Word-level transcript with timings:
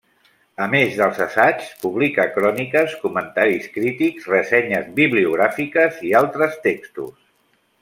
A 0.65 0.67
més 0.69 0.93
dels 1.01 1.19
assaigs, 1.25 1.67
publica 1.83 2.25
cròniques, 2.37 2.95
comentaris 3.03 3.69
crítics, 3.77 4.27
ressenyes 4.33 4.89
bibliogràfiques 4.97 6.01
i 6.11 6.17
altres 6.25 6.61
textos. 6.67 7.17